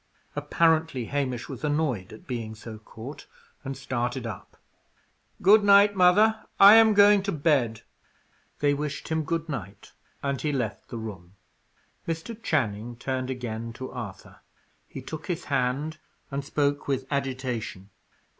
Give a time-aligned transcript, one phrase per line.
[0.35, 3.27] Apparently, Hamish was annoyed at being so caught,
[3.63, 4.57] and started up.
[5.43, 6.43] "Good night, mother.
[6.59, 7.83] I am going to bed."
[8.61, 9.91] They wished him good night,
[10.23, 11.35] and he left the room.
[12.07, 12.35] Mr.
[12.41, 14.39] Channing turned again to Arthur.
[14.87, 15.99] He took his hand,
[16.31, 17.91] and spoke with agitation.